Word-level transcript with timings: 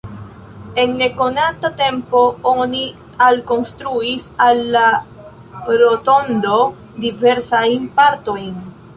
En 0.83 0.93
nekonata 0.99 1.69
tempo 1.81 2.21
oni 2.51 2.79
alkonstruis 3.25 4.25
al 4.45 4.61
la 4.77 4.83
rotondo 5.83 6.57
diversajn 7.05 7.85
partojn. 8.01 8.57